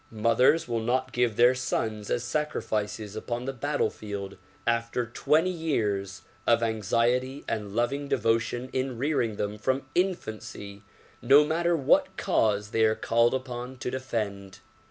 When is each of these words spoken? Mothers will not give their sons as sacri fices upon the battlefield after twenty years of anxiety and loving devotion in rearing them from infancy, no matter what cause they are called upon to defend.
Mothers 0.09 0.67
will 0.67 0.79
not 0.79 1.11
give 1.11 1.35
their 1.35 1.53
sons 1.53 2.09
as 2.09 2.23
sacri 2.23 2.63
fices 2.63 3.15
upon 3.15 3.45
the 3.45 3.53
battlefield 3.53 4.35
after 4.65 5.05
twenty 5.05 5.51
years 5.51 6.23
of 6.47 6.63
anxiety 6.63 7.45
and 7.47 7.75
loving 7.75 8.07
devotion 8.07 8.71
in 8.73 8.97
rearing 8.97 9.35
them 9.35 9.59
from 9.59 9.85
infancy, 9.93 10.81
no 11.21 11.45
matter 11.45 11.75
what 11.77 12.17
cause 12.17 12.69
they 12.71 12.83
are 12.83 12.95
called 12.95 13.35
upon 13.35 13.77
to 13.77 13.91
defend. 13.91 14.57